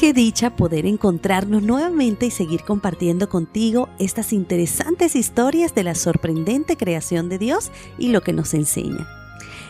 Qué 0.00 0.14
dicha 0.14 0.56
poder 0.56 0.86
encontrarnos 0.86 1.62
nuevamente 1.62 2.24
y 2.24 2.30
seguir 2.30 2.62
compartiendo 2.64 3.28
contigo 3.28 3.90
estas 3.98 4.32
interesantes 4.32 5.14
historias 5.14 5.74
de 5.74 5.82
la 5.84 5.94
sorprendente 5.94 6.78
creación 6.78 7.28
de 7.28 7.36
Dios 7.36 7.70
y 7.98 8.08
lo 8.08 8.22
que 8.22 8.32
nos 8.32 8.54
enseña. 8.54 9.06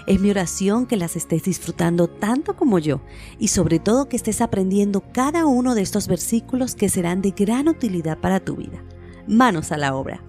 Es 0.07 0.21
mi 0.21 0.31
oración 0.31 0.87
que 0.87 0.97
las 0.97 1.17
estés 1.17 1.43
disfrutando 1.43 2.07
tanto 2.07 2.55
como 2.55 2.79
yo 2.79 3.01
y 3.41 3.49
sobre 3.49 3.81
todo 3.81 4.09
que 4.09 4.15
estés 4.15 4.41
aprendiendo 4.41 5.03
cada 5.13 5.47
uno 5.47 5.75
de 5.75 5.83
estos 5.83 6.07
versículos 6.07 6.77
que 6.77 6.89
serán 6.89 7.23
de 7.23 7.33
gran 7.33 7.67
utilidad 7.67 8.17
para 8.17 8.39
tu 8.39 8.55
vida. 8.55 8.85
Manos 9.27 9.73
a 9.73 9.79
la 9.79 9.97
obra. 9.97 10.23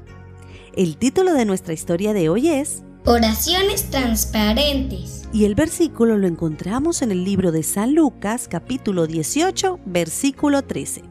El 0.75 0.97
título 0.97 1.35
de 1.35 1.45
nuestra 1.45 1.75
historia 1.75 2.13
de 2.13 2.27
hoy 2.27 2.47
es 2.47 2.81
Oraciones 3.05 3.89
transparentes. 3.89 5.27
Y 5.33 5.45
el 5.45 5.55
versículo 5.55 6.19
lo 6.19 6.27
encontramos 6.27 7.01
en 7.01 7.09
el 7.09 7.23
libro 7.23 7.51
de 7.51 7.63
San 7.63 7.95
Lucas 7.95 8.47
capítulo 8.47 9.07
18 9.07 9.79
versículo 9.87 10.61
13. 10.61 11.01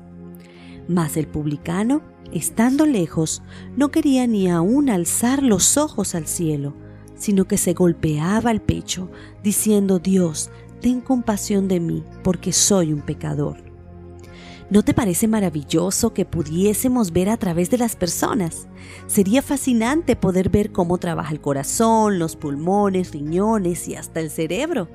Mas 0.87 1.17
el 1.17 1.27
publicano, 1.27 2.01
estando 2.33 2.87
lejos, 2.87 3.43
no 3.77 3.91
quería 3.91 4.29
ni 4.29 4.49
aún 4.49 4.89
alzar 4.89 5.43
los 5.43 5.77
ojos 5.77 6.15
al 6.15 6.29
cielo, 6.29 6.75
sino 7.17 7.47
que 7.47 7.59
se 7.59 7.73
golpeaba 7.73 8.53
el 8.53 8.61
pecho, 8.61 9.11
diciendo, 9.43 9.99
Dios, 9.99 10.51
ten 10.81 11.01
compasión 11.01 11.67
de 11.67 11.81
mí, 11.81 12.05
porque 12.23 12.53
soy 12.53 12.93
un 12.93 13.01
pecador. 13.01 13.70
¿No 14.71 14.85
te 14.85 14.95
parece 14.95 15.27
maravilloso 15.27 16.15
que 16.15 16.25
pudiésemos 16.25 17.13
ver 17.13 17.29
a 17.29 17.37
través 17.37 17.71
de 17.71 17.79
las 17.79 17.97
personas? 17.97 18.69
Sería 19.09 19.43
fascinante 19.43 20.15
poder 20.15 20.49
ver 20.49 20.71
cómo 20.71 20.99
trabaja 20.99 21.33
el 21.33 21.41
corazón, 21.41 22.21
los 22.21 22.37
pulmones, 22.37 23.11
riñones 23.11 23.89
y 23.89 23.97
hasta 23.97 24.21
el 24.21 24.31
cerebro. 24.31 24.89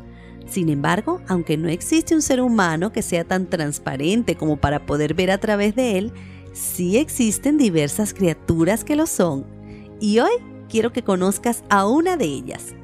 Sin 0.48 0.70
embargo, 0.70 1.20
aunque 1.28 1.58
no 1.58 1.68
existe 1.68 2.16
un 2.16 2.22
ser 2.22 2.40
humano 2.40 2.94
que 2.94 3.02
sea 3.02 3.26
tan 3.26 3.50
transparente 3.50 4.36
como 4.36 4.56
para 4.56 4.86
poder 4.86 5.14
ver 5.14 5.30
a 5.30 5.40
través 5.40 5.76
de 5.76 5.98
él, 5.98 6.14
sí 6.54 6.96
existen 6.96 7.58
diversas 7.58 8.14
criaturas 8.14 8.86
que 8.86 8.96
lo 8.96 9.06
son. 9.06 9.46
Y 10.00 10.20
hoy 10.20 10.32
quiero 10.70 10.94
que 10.94 11.04
conozcas 11.04 11.66
a 11.70 11.86
una 11.86 12.16
de 12.16 12.26
ellas. 12.26 12.76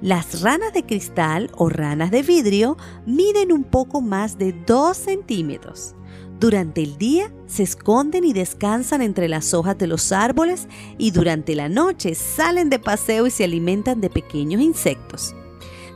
Las 0.00 0.40
ranas 0.40 0.72
de 0.72 0.86
cristal 0.86 1.50
o 1.56 1.68
ranas 1.68 2.10
de 2.10 2.22
vidrio 2.22 2.78
miden 3.04 3.52
un 3.52 3.64
poco 3.64 4.00
más 4.00 4.38
de 4.38 4.52
2 4.52 4.96
centímetros. 4.96 5.94
Durante 6.38 6.82
el 6.82 6.96
día 6.96 7.30
se 7.46 7.64
esconden 7.64 8.24
y 8.24 8.32
descansan 8.32 9.02
entre 9.02 9.28
las 9.28 9.52
hojas 9.52 9.76
de 9.76 9.86
los 9.86 10.10
árboles 10.10 10.68
y 10.96 11.10
durante 11.10 11.54
la 11.54 11.68
noche 11.68 12.14
salen 12.14 12.70
de 12.70 12.78
paseo 12.78 13.26
y 13.26 13.30
se 13.30 13.44
alimentan 13.44 14.00
de 14.00 14.08
pequeños 14.08 14.62
insectos. 14.62 15.34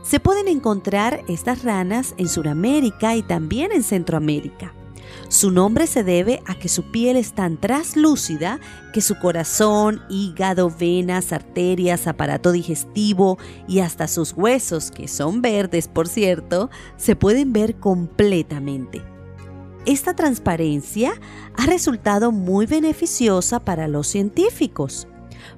Se 0.03 0.19
pueden 0.19 0.47
encontrar 0.49 1.23
estas 1.27 1.63
ranas 1.63 2.13
en 2.17 2.29
Sudamérica 2.29 3.15
y 3.15 3.23
también 3.23 3.71
en 3.71 3.81
Centroamérica. 3.81 4.71
Su 5.27 5.51
nombre 5.51 5.87
se 5.87 6.03
debe 6.03 6.41
a 6.45 6.55
que 6.55 6.69
su 6.69 6.91
piel 6.91 7.17
es 7.17 7.33
tan 7.33 7.57
traslúcida 7.57 8.59
que 8.93 9.01
su 9.01 9.15
corazón, 9.15 10.01
hígado, 10.09 10.69
venas, 10.69 11.33
arterias, 11.33 12.07
aparato 12.07 12.51
digestivo 12.51 13.37
y 13.67 13.79
hasta 13.79 14.07
sus 14.07 14.33
huesos, 14.33 14.91
que 14.91 15.07
son 15.07 15.41
verdes 15.41 15.87
por 15.87 16.07
cierto, 16.07 16.69
se 16.97 17.15
pueden 17.15 17.53
ver 17.53 17.75
completamente. 17.75 19.01
Esta 19.85 20.15
transparencia 20.15 21.13
ha 21.55 21.65
resultado 21.65 22.31
muy 22.31 22.65
beneficiosa 22.65 23.59
para 23.59 23.87
los 23.87 24.07
científicos, 24.07 25.07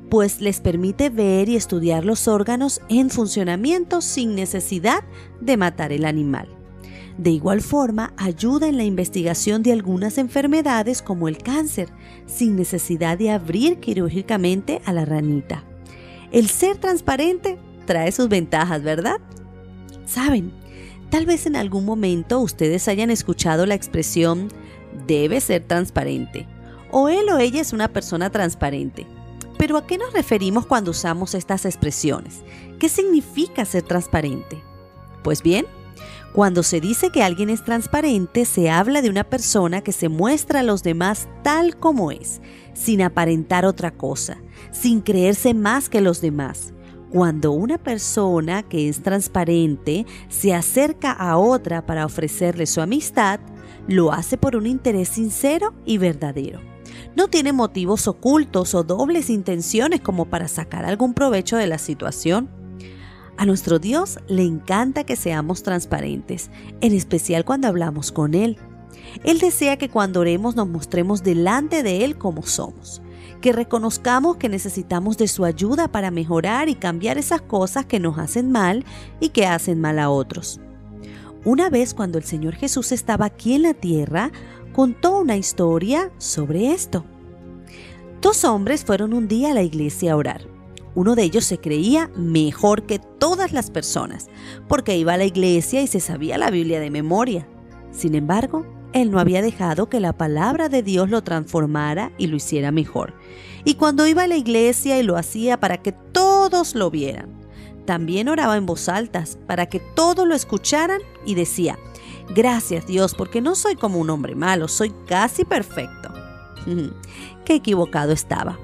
pues 0.09 0.41
les 0.41 0.59
permite 0.59 1.09
ver 1.09 1.47
y 1.47 1.55
estudiar 1.55 2.03
los 2.03 2.27
órganos 2.27 2.81
en 2.89 3.09
funcionamiento 3.09 4.01
sin 4.01 4.35
necesidad 4.35 5.03
de 5.39 5.57
matar 5.57 5.93
el 5.93 6.05
animal. 6.05 6.56
De 7.17 7.31
igual 7.31 7.61
forma, 7.61 8.13
ayuda 8.17 8.67
en 8.67 8.77
la 8.77 8.83
investigación 8.83 9.63
de 9.63 9.73
algunas 9.73 10.17
enfermedades 10.17 11.01
como 11.01 11.27
el 11.27 11.39
cáncer, 11.39 11.89
sin 12.27 12.55
necesidad 12.55 13.17
de 13.17 13.31
abrir 13.31 13.79
quirúrgicamente 13.79 14.81
a 14.85 14.93
la 14.93 15.05
ranita. 15.05 15.63
El 16.31 16.47
ser 16.49 16.77
transparente 16.77 17.57
trae 17.85 18.11
sus 18.11 18.29
ventajas, 18.29 18.83
¿verdad? 18.83 19.17
Saben, 20.05 20.51
Tal 21.09 21.25
vez 21.25 21.45
en 21.45 21.55
algún 21.55 21.85
momento 21.85 22.39
ustedes 22.39 22.87
hayan 22.87 23.09
escuchado 23.11 23.65
la 23.65 23.75
expresión 23.75 24.49
debe 25.07 25.39
ser 25.39 25.63
transparente 25.63 26.47
o 26.91 27.07
él 27.07 27.29
o 27.29 27.37
ella 27.37 27.61
es 27.61 27.73
una 27.73 27.87
persona 27.87 28.29
transparente. 28.29 29.05
Pero 29.57 29.77
¿a 29.77 29.87
qué 29.87 29.97
nos 29.97 30.13
referimos 30.13 30.65
cuando 30.65 30.91
usamos 30.91 31.33
estas 31.33 31.65
expresiones? 31.65 32.43
¿Qué 32.79 32.89
significa 32.89 33.65
ser 33.65 33.83
transparente? 33.83 34.61
Pues 35.23 35.41
bien, 35.41 35.65
cuando 36.33 36.63
se 36.63 36.79
dice 36.79 37.09
que 37.09 37.23
alguien 37.23 37.49
es 37.49 37.63
transparente, 37.63 38.45
se 38.45 38.69
habla 38.69 39.01
de 39.01 39.09
una 39.09 39.23
persona 39.23 39.81
que 39.81 39.91
se 39.91 40.09
muestra 40.09 40.59
a 40.59 40.63
los 40.63 40.83
demás 40.83 41.27
tal 41.43 41.77
como 41.77 42.11
es, 42.11 42.41
sin 42.73 43.01
aparentar 43.01 43.65
otra 43.65 43.91
cosa, 43.91 44.37
sin 44.71 45.01
creerse 45.01 45.53
más 45.53 45.89
que 45.89 46.01
los 46.01 46.21
demás, 46.21 46.73
cuando 47.09 47.53
una 47.53 47.77
persona 47.77 48.63
que 48.63 48.89
es 48.89 49.01
transparente 49.01 50.05
se 50.27 50.53
acerca 50.53 51.11
a 51.11 51.37
otra 51.37 51.85
para 51.85 52.05
ofrecerle 52.05 52.65
su 52.65 52.81
amistad, 52.81 53.39
lo 53.87 54.11
hace 54.11 54.37
por 54.37 54.55
un 54.55 54.67
interés 54.67 55.09
sincero 55.09 55.73
y 55.85 55.97
verdadero. 55.97 56.59
No 57.15 57.29
tiene 57.29 57.53
motivos 57.53 58.07
ocultos 58.07 58.75
o 58.75 58.83
dobles 58.83 59.29
intenciones 59.29 60.01
como 60.01 60.25
para 60.25 60.47
sacar 60.47 60.85
algún 60.85 61.13
provecho 61.13 61.55
de 61.55 61.67
la 61.67 61.77
situación. 61.77 62.49
A 63.37 63.45
nuestro 63.45 63.79
Dios 63.79 64.19
le 64.27 64.43
encanta 64.43 65.03
que 65.03 65.15
seamos 65.15 65.63
transparentes, 65.63 66.49
en 66.81 66.93
especial 66.93 67.45
cuando 67.45 67.67
hablamos 67.67 68.11
con 68.11 68.33
Él. 68.33 68.57
Él 69.23 69.39
desea 69.39 69.77
que 69.77 69.89
cuando 69.89 70.21
oremos 70.21 70.55
nos 70.55 70.67
mostremos 70.67 71.23
delante 71.23 71.83
de 71.83 72.03
Él 72.03 72.17
como 72.17 72.43
somos 72.43 73.01
que 73.41 73.53
reconozcamos 73.53 74.37
que 74.37 74.49
necesitamos 74.49 75.17
de 75.17 75.27
su 75.27 75.45
ayuda 75.45 75.87
para 75.87 76.11
mejorar 76.11 76.69
y 76.69 76.75
cambiar 76.75 77.17
esas 77.17 77.41
cosas 77.41 77.85
que 77.85 77.99
nos 77.99 78.17
hacen 78.17 78.51
mal 78.51 78.85
y 79.19 79.29
que 79.29 79.45
hacen 79.45 79.79
mal 79.79 79.99
a 79.99 80.09
otros. 80.09 80.59
Una 81.45 81.69
vez 81.69 81.93
cuando 81.93 82.17
el 82.17 82.23
Señor 82.23 82.55
Jesús 82.55 82.91
estaba 82.91 83.25
aquí 83.25 83.53
en 83.53 83.63
la 83.63 83.73
tierra, 83.73 84.31
contó 84.73 85.19
una 85.19 85.37
historia 85.37 86.11
sobre 86.17 86.71
esto. 86.71 87.05
Dos 88.21 88.43
hombres 88.43 88.83
fueron 88.83 89.13
un 89.13 89.27
día 89.27 89.51
a 89.51 89.53
la 89.53 89.63
iglesia 89.63 90.13
a 90.13 90.17
orar. 90.17 90.56
Uno 90.97 91.13
de 91.13 91.21
ellos 91.21 91.45
se 91.45 91.59
creía 91.59 92.09
mejor 92.15 92.87
que 92.87 92.97
todas 92.97 93.53
las 93.53 93.69
personas, 93.69 94.29
porque 94.67 94.97
iba 94.97 95.13
a 95.13 95.17
la 95.17 95.25
iglesia 95.25 95.83
y 95.83 95.85
se 95.85 95.99
sabía 95.99 96.39
la 96.39 96.49
Biblia 96.49 96.79
de 96.79 96.89
memoria. 96.89 97.47
Sin 97.91 98.15
embargo, 98.15 98.65
él 98.93 99.11
no 99.11 99.19
había 99.19 99.43
dejado 99.43 99.89
que 99.89 99.99
la 99.99 100.17
palabra 100.17 100.69
de 100.69 100.81
Dios 100.81 101.11
lo 101.11 101.21
transformara 101.21 102.11
y 102.17 102.25
lo 102.25 102.35
hiciera 102.35 102.71
mejor. 102.71 103.13
Y 103.63 103.75
cuando 103.75 104.07
iba 104.07 104.23
a 104.23 104.27
la 104.27 104.37
iglesia 104.37 104.97
y 104.97 105.03
lo 105.03 105.17
hacía 105.17 105.59
para 105.59 105.83
que 105.83 105.91
todos 105.91 106.73
lo 106.73 106.89
vieran, 106.89 107.29
también 107.85 108.27
oraba 108.27 108.57
en 108.57 108.65
voz 108.65 108.89
alta 108.89 109.23
para 109.45 109.67
que 109.67 109.79
todos 109.79 110.27
lo 110.27 110.33
escucharan 110.33 111.01
y 111.27 111.35
decía, 111.35 111.77
gracias 112.33 112.87
Dios 112.87 113.13
porque 113.13 113.39
no 113.39 113.53
soy 113.53 113.75
como 113.75 113.99
un 113.99 114.09
hombre 114.09 114.33
malo, 114.33 114.67
soy 114.67 114.91
casi 115.05 115.45
perfecto. 115.45 116.11
Qué 117.45 117.53
equivocado 117.53 118.13
estaba. 118.13 118.57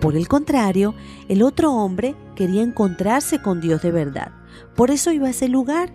Por 0.00 0.16
el 0.16 0.28
contrario, 0.28 0.94
el 1.28 1.42
otro 1.42 1.72
hombre 1.72 2.14
quería 2.34 2.62
encontrarse 2.62 3.40
con 3.40 3.60
Dios 3.60 3.82
de 3.82 3.92
verdad. 3.92 4.32
Por 4.74 4.90
eso 4.90 5.10
iba 5.12 5.26
a 5.26 5.30
ese 5.30 5.48
lugar 5.48 5.92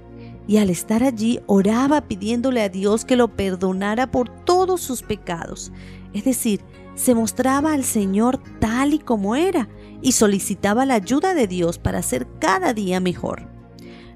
y 0.47 0.57
al 0.57 0.69
estar 0.69 1.03
allí 1.03 1.39
oraba 1.45 2.01
pidiéndole 2.01 2.61
a 2.61 2.69
Dios 2.69 3.05
que 3.05 3.15
lo 3.15 3.35
perdonara 3.35 4.09
por 4.09 4.29
todos 4.43 4.81
sus 4.81 5.03
pecados. 5.03 5.71
Es 6.13 6.25
decir, 6.25 6.61
se 6.95 7.15
mostraba 7.15 7.73
al 7.73 7.83
Señor 7.83 8.41
tal 8.59 8.93
y 8.93 8.99
como 8.99 9.35
era 9.35 9.69
y 10.01 10.13
solicitaba 10.13 10.85
la 10.85 10.95
ayuda 10.95 11.33
de 11.33 11.47
Dios 11.47 11.77
para 11.77 12.01
ser 12.01 12.27
cada 12.39 12.73
día 12.73 12.99
mejor. 12.99 13.47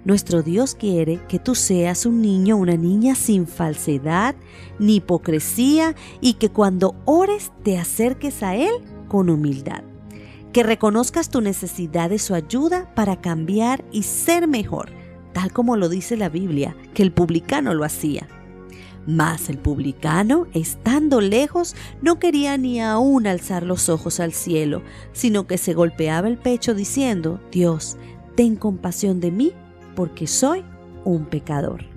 Nuestro 0.04 0.44
Dios 0.44 0.76
quiere 0.76 1.20
que 1.28 1.40
tú 1.40 1.56
seas 1.56 2.06
un 2.06 2.22
niño 2.22 2.56
o 2.56 2.60
una 2.60 2.78
niña 2.78 3.16
sin 3.16 3.48
falsedad 3.48 4.36
ni 4.78 4.98
hipocresía 4.98 5.96
y 6.22 6.34
que 6.34 6.50
cuando 6.50 6.96
ores 7.06 7.52
te 7.64 7.80
acerques 7.80 8.44
a 8.44 8.56
Él 8.56 8.72
con 9.08 9.30
humildad. 9.30 9.84
Que 10.54 10.64
reconozcas 10.64 11.30
tu 11.30 11.42
necesidad 11.42 12.10
de 12.10 12.20
su 12.20 12.34
ayuda 12.34 12.94
para 12.96 13.22
cambiar 13.22 13.84
y 13.92 14.04
ser 14.04 14.48
mejor 14.48 14.90
tal 15.36 15.52
como 15.52 15.76
lo 15.76 15.90
dice 15.90 16.16
la 16.16 16.30
Biblia, 16.30 16.78
que 16.94 17.04
el 17.04 17.12
publicano 17.12 17.74
lo 17.74 17.84
hacía. 17.84 18.26
Mas 19.06 19.50
el 19.50 19.58
publicano, 19.58 20.48
estando 20.54 21.20
lejos, 21.20 21.76
no 22.02 22.20
quería 22.20 22.58
ni 22.58 22.80
aún 22.80 23.28
alzar 23.28 23.64
los 23.64 23.90
ojos 23.90 24.22
al 24.22 24.32
cielo, 24.32 24.82
sino 25.12 25.46
que 25.46 25.58
se 25.58 25.74
golpeaba 25.74 26.30
el 26.30 26.38
pecho 26.38 26.74
diciendo, 26.74 27.42
Dios, 27.52 27.98
ten 28.36 28.56
compasión 28.56 29.20
de 29.20 29.32
mí, 29.32 29.52
porque 29.94 30.26
soy 30.26 30.64
un 31.04 31.26
pecador. 31.26 31.95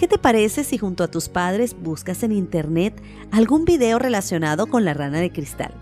¿Qué 0.00 0.08
te 0.08 0.16
parece 0.16 0.64
si 0.64 0.78
junto 0.78 1.04
a 1.04 1.08
tus 1.08 1.28
padres 1.28 1.76
buscas 1.78 2.22
en 2.22 2.32
internet 2.32 2.98
algún 3.30 3.66
video 3.66 3.98
relacionado 3.98 4.66
con 4.66 4.86
la 4.86 4.94
rana 4.94 5.20
de 5.20 5.30
cristal? 5.30 5.74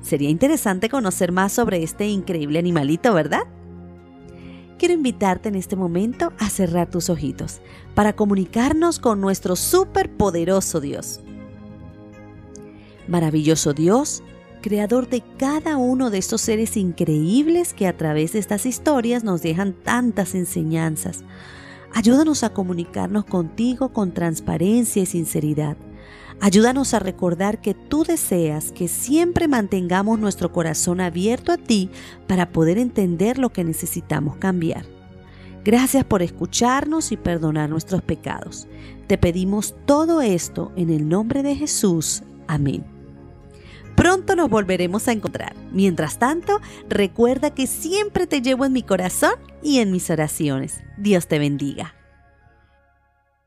Sería 0.00 0.30
interesante 0.30 0.88
conocer 0.88 1.30
más 1.30 1.52
sobre 1.52 1.82
este 1.82 2.06
increíble 2.06 2.58
animalito, 2.58 3.12
¿verdad? 3.12 3.42
quiero 4.78 4.94
invitarte 4.94 5.50
en 5.50 5.56
este 5.56 5.76
momento 5.76 6.32
a 6.38 6.48
cerrar 6.48 6.88
tus 6.88 7.10
ojitos 7.10 7.60
para 7.94 8.14
comunicarnos 8.14 8.98
con 8.98 9.20
nuestro 9.20 9.56
superpoderoso 9.56 10.80
Dios. 10.80 11.20
Maravilloso 13.08 13.74
Dios, 13.74 14.22
creador 14.62 15.06
de 15.06 15.22
cada 15.36 15.76
uno 15.76 16.08
de 16.08 16.16
estos 16.16 16.40
seres 16.40 16.78
increíbles 16.78 17.74
que 17.74 17.86
a 17.86 17.94
través 17.94 18.32
de 18.32 18.38
estas 18.38 18.64
historias 18.64 19.22
nos 19.22 19.42
dejan 19.42 19.74
tantas 19.74 20.34
enseñanzas. 20.34 21.24
Ayúdanos 21.96 22.44
a 22.44 22.50
comunicarnos 22.50 23.24
contigo 23.24 23.94
con 23.94 24.12
transparencia 24.12 25.00
y 25.02 25.06
sinceridad. 25.06 25.78
Ayúdanos 26.42 26.92
a 26.92 26.98
recordar 26.98 27.62
que 27.62 27.72
tú 27.72 28.04
deseas 28.04 28.70
que 28.70 28.86
siempre 28.86 29.48
mantengamos 29.48 30.18
nuestro 30.18 30.52
corazón 30.52 31.00
abierto 31.00 31.52
a 31.52 31.56
ti 31.56 31.88
para 32.26 32.52
poder 32.52 32.76
entender 32.76 33.38
lo 33.38 33.48
que 33.48 33.64
necesitamos 33.64 34.36
cambiar. 34.36 34.84
Gracias 35.64 36.04
por 36.04 36.20
escucharnos 36.20 37.12
y 37.12 37.16
perdonar 37.16 37.70
nuestros 37.70 38.02
pecados. 38.02 38.68
Te 39.06 39.16
pedimos 39.16 39.74
todo 39.86 40.20
esto 40.20 40.72
en 40.76 40.90
el 40.90 41.08
nombre 41.08 41.42
de 41.42 41.56
Jesús. 41.56 42.24
Amén. 42.46 42.95
Pronto 43.96 44.36
nos 44.36 44.48
volveremos 44.48 45.08
a 45.08 45.12
encontrar. 45.12 45.56
Mientras 45.72 46.18
tanto, 46.18 46.60
recuerda 46.88 47.50
que 47.50 47.66
siempre 47.66 48.26
te 48.26 48.42
llevo 48.42 48.64
en 48.64 48.72
mi 48.72 48.82
corazón 48.82 49.34
y 49.62 49.78
en 49.80 49.90
mis 49.90 50.10
oraciones. 50.10 50.82
Dios 50.96 51.26
te 51.26 51.38
bendiga. 51.38 51.95